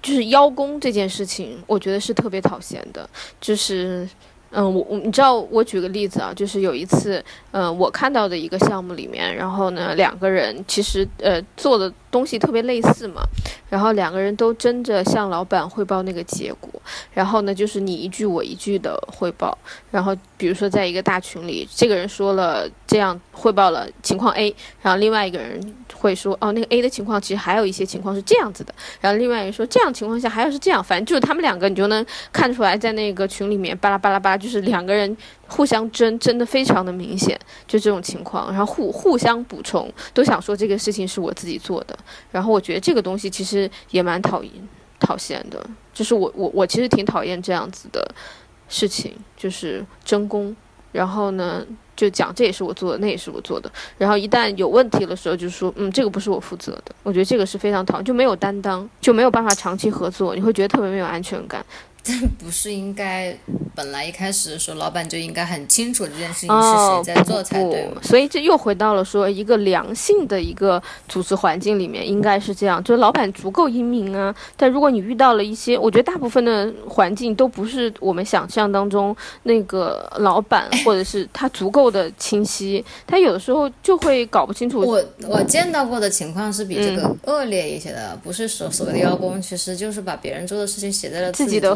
[0.00, 4.08] 就是邀功这件事情，我觉得是特别讨嫌的，就是。
[4.54, 13.22] 嗯，我我你知道，我举个例子啊，就是有一次，嗯，我看到的一个项目里面，然后呢，两个人其实呃做的东西特别类似嘛，
[13.68, 16.70] 然后两个人都争着向老板汇报那个结果，
[17.12, 19.58] 然后呢，就是你一句我一句的汇报，
[19.90, 35.16] 然后比如说在一个大群里，这个人说了这样汇报了情况 A，然后另外一个人会说哦，那个 A 的情况其实还有一些情况是这样子的，然后另外一个人说这样情况下还要是这样，反正就是他们两个你就能看出来，在那个群里面巴拉巴拉巴拉，就是两个人
[35.48, 41.96] 互相争，争的非常的明显，就这种情况，然后互互相补充，都想说这个事情是我自己做的，
[42.30, 44.52] 然后我觉得这个东西其实也蛮讨厌
[44.98, 48.06] 讨嫌的，就是我我我其实挺讨厌这样子的
[48.68, 50.54] 事情，就是争功，
[50.92, 61.64] 然后呢就讲这也是我做的，那也是我做的，然后一旦有问题的时候就说嗯这个不是我负责的，我觉得这个是非常讨厌，就没有担当，就没有办法长期合作，你会觉得特别没有安全感。
[62.38, 63.34] 不是应该
[63.74, 68.00] 本来一开始的时候，老板就应该很清楚这件事情是谁在做才对吗？
[68.02, 74.34] 所以这又回到了说一个良性的一个组织环境里面应该是这样，就是老板足够英明啊。
[74.56, 84.80] 但如果你遇到了一些，我觉得大部分的环境都不是我们想象当中那个老板 或者是他足够的清晰，他有的时候就会搞不清楚。
[84.80, 91.74] 我我见到过的情况是比这个恶劣一些的，不是所所谓的邀功，其实就是把别人做的事情写在了自己的。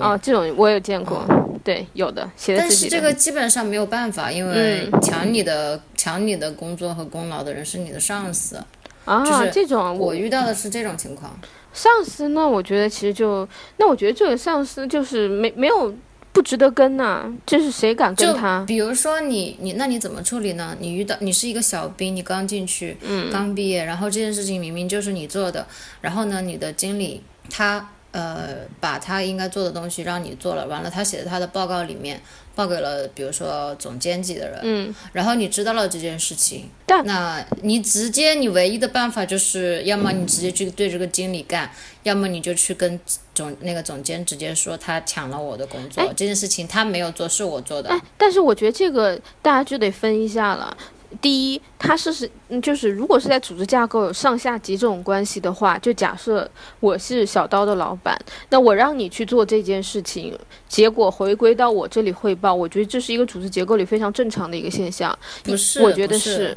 [0.00, 1.24] 哦，这种我有见过，
[1.62, 8.56] 对，有的写但是这个基本上没有办法，因为抢你的抢你的工作和功劳的人是你的上司
[9.04, 9.24] 啊。
[9.24, 11.38] 就是这种，我遇到的是这种情况。
[11.72, 15.92] 上司那我觉得其实就，那我觉得这个上司就是没没有
[16.32, 18.64] 不值得跟呐，就是谁敢跟他？
[18.66, 20.76] 比如说你你那你怎么处理呢？
[20.78, 25.66] 你遇到你是一个小兵，你刚进去，嗯，刚毕业，然后这件事情明明就是你做的，
[26.00, 27.90] 然后呢，你的经理他。
[28.12, 32.20] 呃，把他应该做的东西让你做了，完了他写在他的报告里面，
[32.56, 36.68] 报给了比如说总监级的人，嗯，然后你知道了这件事情，
[37.04, 41.70] 那你直接你唯一的办法就是，要么你直接去对这个经理干，
[42.02, 42.98] 要么你就去跟
[43.32, 47.94] 总那个总监直接说他抢了我的工作，这件事情他没有做，是我做的。
[48.18, 50.76] 但是我觉得这个大家就得分一下了。
[51.20, 52.30] 第一，他是是，
[52.62, 58.16] 就是如果是在组织架构有上下级这种关系的话，就假设我是小刀的老板，
[58.48, 65.18] 那我让你去做这件事情，结果回归到我这里汇报，我觉得这是一个组织结构里非常正常的一个现象。
[65.42, 66.56] 不是，我觉得是，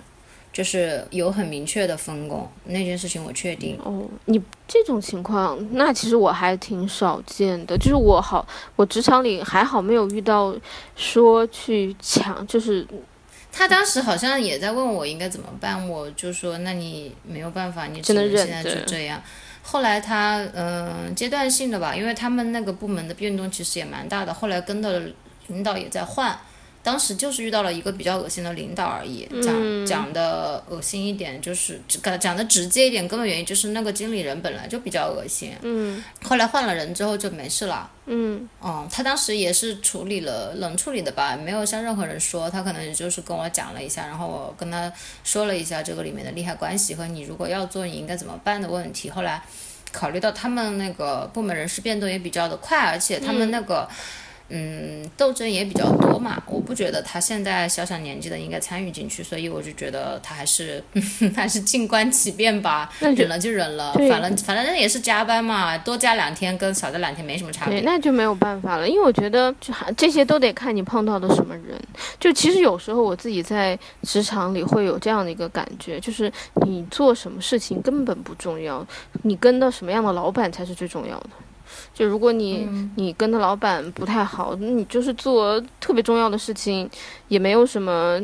[0.53, 3.75] 就是有很明确的分工，那件事情我确定。
[3.83, 10.55] 哦，你这种情况，那其实我还挺少见的，就是我好，我职场里还好没有遇到
[10.95, 12.87] 说去抢，就是。
[13.55, 19.21] 他当时好像也在问我应该怎么办，我就说那你没有办法，你只能现在就这样。
[19.61, 24.99] 后来他嗯阶段性的吧，因为他们那个部门的变动其实也蛮大的，后来跟的
[25.47, 26.37] 领导也在换。
[26.83, 35.53] 当时就是遇到了一个比较恶心的领导而已，讲讲的恶心一点，就是讲讲的直接一点，根本原因就是那个经理人本来就比较恶心。
[35.61, 37.89] 嗯，后来换了人之后就没事了。
[38.05, 44.91] 嗯，哦，他当时也是处理了冷处理的吧，没有向任何人说，他可能也就是跟我讲了一下，然后我跟他
[45.23, 49.09] 说了一下这个里面的利害关系和你如果要做你应该怎么办的问题。
[49.09, 49.41] 后来
[49.93, 53.87] 考虑到他们那个部门人事变动也比较的快，而且他们那个。
[53.89, 53.95] 嗯，
[55.17, 60.83] 斗争也比较多嘛，我不觉得他现在小小年纪的应该参与进去，所以我就觉得他还是
[61.35, 67.79] 还是静观其变吧，忍了就忍了，反正反正也是加班嘛，多加两天跟少加两天没什么差别。
[67.79, 71.79] 对，那就没有办法了，因为我觉得就这些都得看你碰到的什么人。
[72.19, 76.31] 就其实有时候我自己在职场里会有这样的一个感觉，就是
[76.65, 78.85] 你做什么事情根本不重要，
[79.23, 81.29] 你跟到什么样的老板才是最重要的。
[81.93, 86.89] 就如果你你跟他老板不太好，你就是做特别重要的事情，
[87.27, 88.19] 也没有什么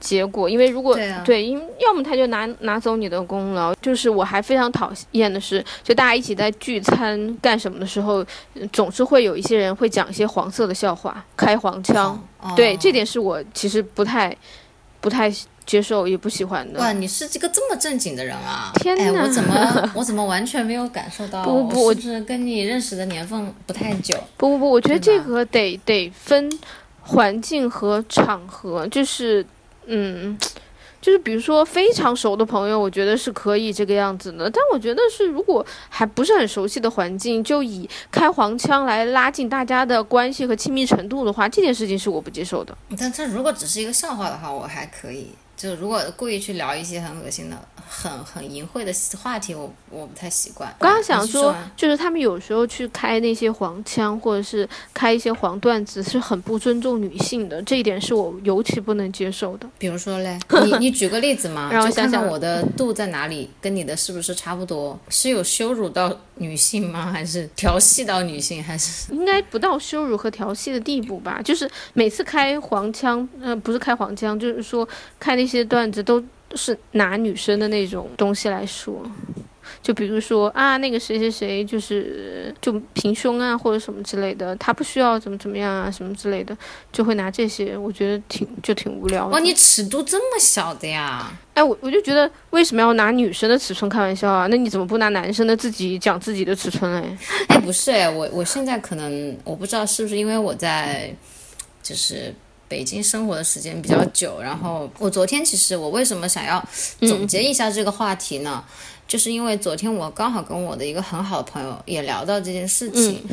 [0.00, 0.48] 结果。
[0.48, 3.74] 因为如果对，因为要么他就拿拿走你的功劳。
[3.76, 8.24] 就是我还非常讨厌的是，就大家一起在聚餐干什么的时候，
[8.72, 12.22] 总是会有一些人会讲一些黄色的笑话，开黄腔。
[12.54, 14.36] 对，这点是我其实不太
[15.00, 15.32] 不太。
[15.68, 16.80] 接受也不喜欢的。
[16.80, 18.72] 哇，你是这个这么正经的人啊！
[18.80, 21.44] 天哪，我怎么 我怎么完全没有感受到？
[21.44, 24.18] 不不不，我是跟你认识的年份不太久。
[24.38, 26.50] 不不不，我觉得这个得得分
[27.02, 29.44] 环境和场合，就是
[29.84, 30.38] 嗯。
[31.00, 34.50] 就是比如说非常熟的朋友，我觉得是可以这个样子的。
[34.50, 42.76] 但我觉得是如果还不是很熟悉的环境，就以开黄腔来拉近大家的关系和亲密程度的话，这件事情是我不接受的。
[42.98, 45.28] 但他如果只是一个笑话的话，我还可以
[45.58, 47.56] 就如果故意去聊一些很恶心的、
[47.88, 50.72] 很很淫秽的话题，我我不太习惯。
[50.78, 59.68] 我刚刚想说就是他们有时候去开那些黄腔，或者是开一些黄段子，是很不尊重女性的，这一点是我尤其不能接受的。
[59.78, 64.96] 比如说嘞， 你你举个例子嘛，让我就想想我的度在哪里，跟你的是不是差不多？
[65.08, 67.10] 是有羞辱到女性吗？
[67.10, 68.62] 还是调戏到女性？
[68.62, 71.40] 还是应该不到羞辱和调戏的地步吧？
[71.42, 76.22] 就是每次开黄腔，呃，不是开黄腔，就是说开那些段子都
[76.54, 79.02] 是拿女生的那种东西来说。
[79.82, 86.56] 就比如说啊，那个谁谁谁就是就平胸啊，或者什么之类的，他不需要怎么怎么样啊，什么之类的，
[86.92, 89.30] 就会拿这些，我觉得挺就挺无聊的。
[89.30, 91.30] 哇，你尺度这么小的呀？
[91.54, 94.46] 哎，我我就觉得为什么要拿女生的尺寸开玩笑啊？
[94.48, 97.16] 那你怎么不拿男生的自己讲自己的尺寸嘞？
[97.48, 101.12] 哎，不是哎，我我现在可能我不知道是不是因为我在
[101.82, 102.32] 就是
[102.68, 106.62] 北京生活的时间比较久，然后我昨天其实我为什么想要
[107.00, 108.62] 总结一下这个话题呢？
[109.08, 113.24] 就是因为昨天我刚好跟我的一个很好的朋友也聊到这件事情，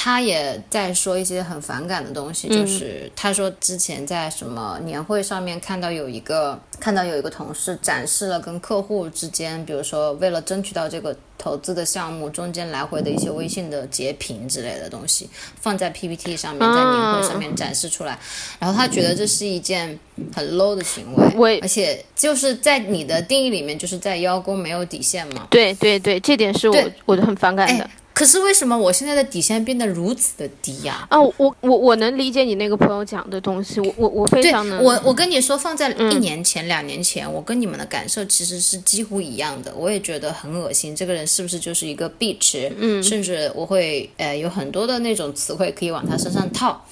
[0.00, 15.28] 他也在说一些很反感的东西，就是他说之前在什么年会上面看到有一个看到有一个同事展示了跟客户之间，比如说为了争取到这个投资的项目中间来回的一些微信的截屏之类的东西，
[15.60, 18.16] 放在 PPT 上面，在年会上面展示出来，
[18.60, 19.98] 然后他觉得这是一件
[20.32, 25.48] 很 low 的行为，而且就是在你的定义里面，就是在邀功没有底线嘛。
[25.50, 27.82] 对对对，这点是我对我很反感的。
[27.82, 34.82] 哎，可是为什么我现在的底线变得如此的低呀、啊，我我我能理解你那个朋友讲的东西，我我我非常能。
[34.82, 39.72] 我，我跟你说，放在一年前、两年前，我跟你们的感受其实是几乎一样的。
[39.76, 42.72] 我也觉得很恶心，这个人是不是就是一个 bitch？
[42.76, 46.84] 嗯，甚至我会呃有很多的那种词汇可以往他身上套。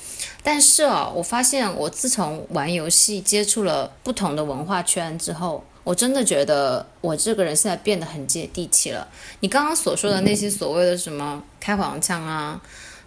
[0.44, 9.06] 但是啊，我发现我自从玩游戏接触了不同的文化圈之后，我真的觉得我这个人现在变得很接地气了。
[9.38, 12.60] 你刚刚所说的那些所谓的什么开黄腔啊，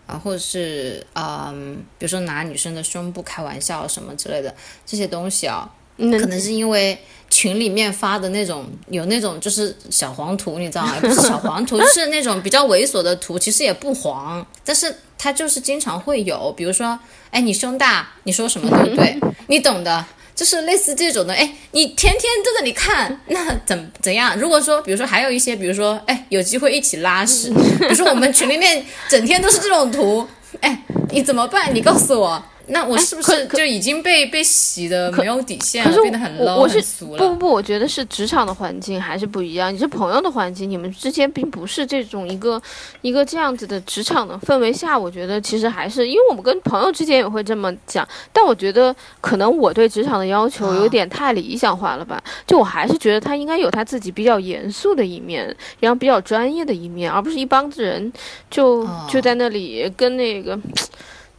[0.08, 6.98] 啊，或者是嗯，比如说拿女生的胸部开玩笑什么之类的这些东西啊，能可能是因为
[7.30, 10.96] 群里面发的那种有那种就是小黄图，你知道吗？
[11.02, 16.98] 不是小黄图， 就是那种比较猥琐的图，其实也不黄，但是它就是经常会有，比如说，
[17.32, 19.20] 哎，你胸大，你说什么对不对？
[19.48, 20.06] 你懂的。
[20.40, 24.40] 就是类似这种的，哎，你天天在那里看，那怎怎样？
[24.40, 30.26] 如果说，比如说还有一些，比如说，哎，有机会一起拉屎，比如说我们群里面整天都是这种图，
[30.62, 31.76] 哎，你怎么办？
[31.76, 37.18] 你告诉我，那我是不是就已经被被洗的没有底线变得很我 low 我是很俗了？
[37.18, 39.74] 不不不，我觉得是职场的环境还是不一样。
[39.74, 42.62] 你是朋友的环境，你们之间并不是这种一个
[43.02, 52.22] 一个这样子的职场的氛围下，我觉得其实还是因为我们跟朋友之间也会这么讲，但我觉得可能我对职场的要求有点太理想化了吧。
[52.46, 58.12] 就我还是觉得他应该有他自己比较严肃的一面，然后比较专业的一面，而不是一帮子人
[58.50, 60.60] 就、哦就在那里跟那个。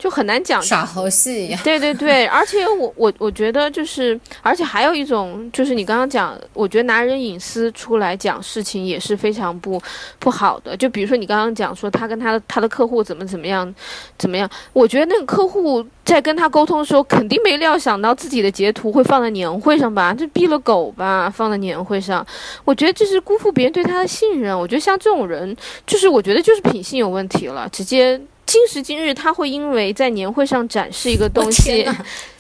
[0.01, 1.61] 就很难讲耍猴戏 一样。
[1.63, 9.81] 对对对， 而且我我我觉得就是，而且还有一种就是你刚刚讲，我觉得拿人隐私出来讲事情也是非常不
[10.19, 10.75] 不好的。
[10.75, 13.73] 就比如说你刚刚讲说他跟他的他的客户怎么怎么样
[14.17, 20.15] 怎么样，我觉得那个客户在跟他沟通的时候，肯定没料想到自己的截图会放在年会上吧？
[20.15, 22.27] 这毙了狗吧，放在年会上，
[22.65, 24.59] 我觉得这是辜负别人对他的信任。
[24.59, 25.55] 我觉得像这种人，
[25.87, 28.19] 就是我觉得就是品性有问题了，直接。
[28.51, 31.89] 今时今日，他会因为在年会上展示一个东西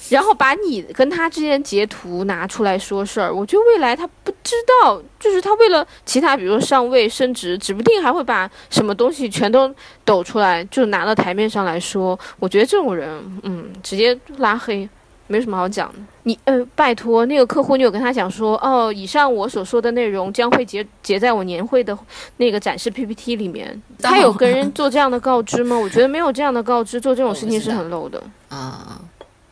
[0.09, 9.73] 然后把你跟他之间截图拿出来说事儿，我觉得未来他不知道，就是他为了其他，比如说上位升职，指不定还会把什么东西全都
[10.05, 12.18] 抖出来，就拿到台面上来说。
[12.40, 14.88] 我觉得这种人，嗯，直接拉黑。
[15.31, 21.97] 没什么好讲的，你呃，拜托那个客户，你有跟他讲说，哦，以上我所说的内容将会结结在我年会的
[22.39, 23.81] 那个展示 PPT 里面。
[24.03, 25.78] 他有跟人做这样的告知吗？
[25.78, 28.20] 我觉得没有这样的告知，做这种事情是很 low 的。
[28.49, 29.01] 啊，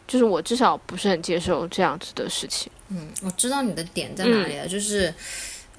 [0.08, 2.68] 就是我至少不是很接受这样子的事情。
[2.88, 5.14] 嗯，我知道你的点在哪里了，就是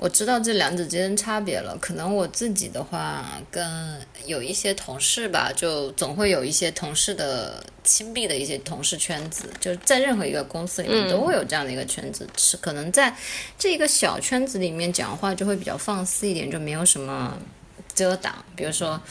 [0.02, 1.78] 我知道这两者之间差别了。
[1.82, 12.26] 可能我自己的话，跟有一些同事吧，就总会有一些同事的亲密的一些同事圈子，就是在任何一个公司里面都会有这样的一个圈子。
[12.38, 13.14] 是可能在
[13.58, 17.38] 这个小圈子里面讲话就会比较放肆一点，就没有什么
[17.94, 18.34] 遮挡。
[18.56, 19.02] 比如说，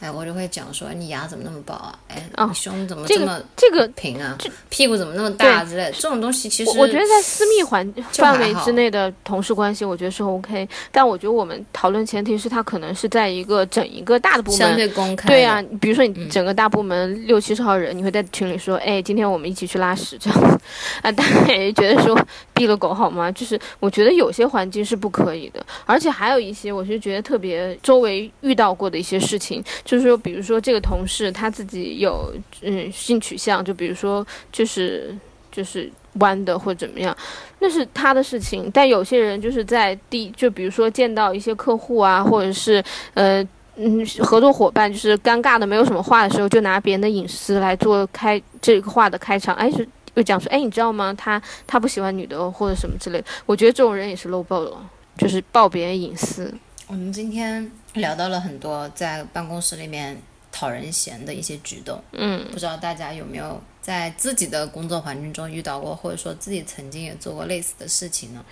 [0.00, 1.98] 哎，我就会讲说你牙怎么那么薄啊？
[2.08, 4.36] 哎，哦你胸怎么这么这个平啊？
[4.38, 5.92] 这屁股怎么那么大之类的？
[5.92, 10.68] 这种东西其实我我觉得在私密环范围之内的同事关系，我觉得是 OK。
[10.92, 14.76] 但我觉得我们讨论前提是他可能是在一个整一个大的部相门。
[14.76, 15.28] 对公开。
[15.28, 20.60] 对啊，，比如说你整个大部门六七十号人，你会在群里说，哎，今天我们一起去拉屎这样子，
[21.02, 22.16] 啊，大家也觉得说
[22.54, 23.32] 闭了狗好吗？
[23.32, 32.30] 就是我觉得有些环境是不可以的，而且还有一些我是觉得特别周围遇到过的一些事情，就是说，比如说这个同事他自己有
[32.60, 35.16] 嗯性取向，就比如说就是
[35.50, 37.16] 就是弯的或者怎么样，
[37.60, 38.70] 那是他的事情。
[38.70, 42.84] 但有些人就是在第就比如说见到一些客户啊，或者是
[43.14, 43.42] 呃。
[43.80, 49.54] 嗯，合作伙伴就是尴尬的没有什么话的时候，就拿别人的隐私来做开这个话的开场。
[49.54, 51.14] 哎，是又讲说，哎，你知道吗？
[51.16, 53.24] 他他不喜欢女的或者什么之类的。
[53.46, 54.76] 我觉得这种人也是 low 爆了，
[55.16, 56.52] 就是爆别人隐私。
[56.88, 60.16] 我们今天聊到了很多在办公室里面
[60.52, 68.44] 讨人嫌的一些举动，嗯，不知道大家有没有在自己的工作环境中遇到过，或者说自己曾经也做过类似的事情呢？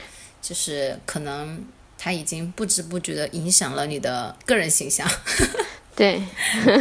[0.42, 1.64] 就是可能
[1.98, 5.08] 他已经不知不觉的影响了你的个人形象。
[5.96, 6.22] 对，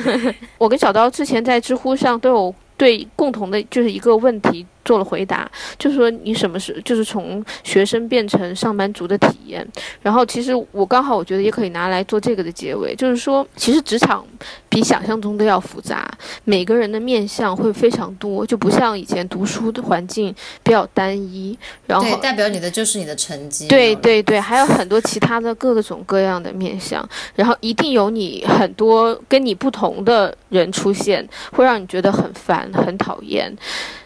[0.60, 9.68] 我跟小刀之前在知乎上都有对共同的就是一个问题做了回答，就是说你什么时就是从学生变成上班族的体验。
[10.02, 14.26] 然后其实我刚好我觉得也可以拿来做这个的结尾，就是说其实职场
[14.70, 16.10] 比想象中的要复杂，
[16.44, 20.34] 每个人的面相会非常多，就不像以前读书的环境
[20.64, 21.58] 比较单一。
[21.88, 23.68] 然后对，代表你的就是你的成绩。
[23.68, 33.52] 对对对，还有很多其他的各种各样的面相，然后一定有你很多跟你不同的人出现，会让你觉得很烦、很讨厌。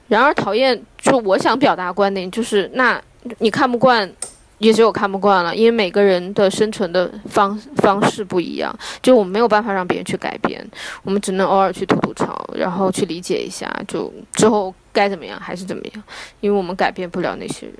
[0.10, 3.02] 然而，讨厌就我想表达观点就是，那
[3.38, 4.12] 你看不惯，
[4.58, 10.68] 也只有看不惯了，因为每个人的生存的方方式不一样，就我们没有办法让别人去改变，
[11.04, 16.04] 我们只能偶尔去吐吐槽，然后去理解一下，就之后该怎么样还是怎么样，
[16.42, 17.76] 因为我们改变不了那些人。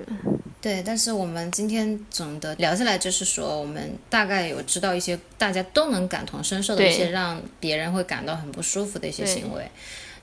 [0.62, 9.66] 对，但是我们今天总的聊下来，就是说我们大概有知道一些大家都能感同身受的一些让别人会感到很不舒服的一些行为。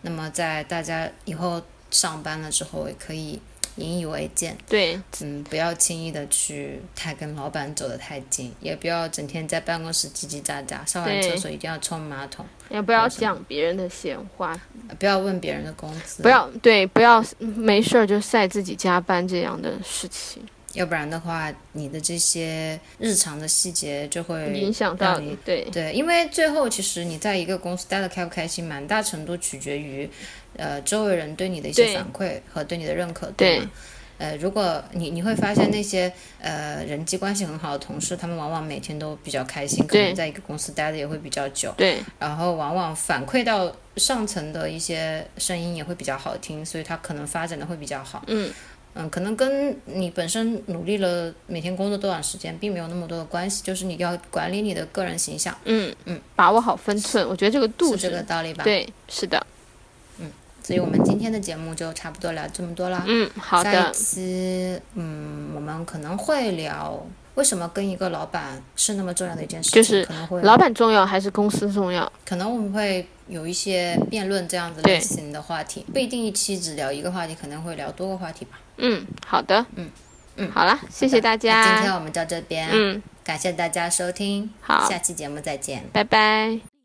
[0.03, 1.59] 那么在大家以后
[1.91, 3.39] 上班了之后，也可以
[3.77, 4.55] 引以为戒。
[4.67, 14.59] 对，嗯，不要轻易的去太跟老板走得太近，也不要整天在办公室叽叽喳喳，上完厕所一定要冲马桶，也不要讲别人的闲话，
[14.89, 25.63] 呃不要问别人的工资，不，要对，不要没事儿就晒自己加班这样的事情，要不然的话，你的这些日常的细节就会影响到你对。
[25.71, 30.09] 对，因为最后其实你在一个公司待的开不开心，蛮大程度取决于，
[30.57, 33.71] 呃，周围人对你的一些反馈和对你的认可，对吗？
[34.17, 48.23] 呃，如果你你会发现那些呃人际关系很好的同事，他们往往每天都比较开心，可能在一个公司待的也会比较久，对然后往往反馈到上层的一些声音也会比较好听，所以他可能发展的会比较好。
[48.25, 48.51] 嗯
[48.95, 58.63] 嗯，可能跟你本身努力了每天工作多长时间，并没有那么多的关系，就是你要管理你的个人形象，嗯嗯，把握好分寸，我觉得这个度是这个道理吧？。
[58.63, 59.45] 对，是的，
[60.67, 63.01] 所以我们今天的节目就差不多聊这么多啦。
[63.07, 67.01] 嗯，好下的一，期，嗯，我们可能会聊
[67.35, 72.11] 为什么跟一个老板是那么重要的一件事情，就是可能会老板重要还是公司重要？
[72.25, 78.59] 可能我们会有一些辩论这样子类型的话题，不一定一期只聊一个话题，可能会聊多个话题吧。
[78.75, 79.89] 嗯，好的，嗯
[80.35, 85.85] 嗯好了，谢谢大家今天，我们到这边，嗯，感谢大家收听，好下期节目再见。
[85.93, 86.76] 拜拜。